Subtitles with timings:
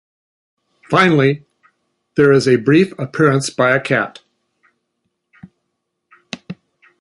[0.89, 1.45] Finally,
[2.15, 4.21] there is a brief appearance by a cat.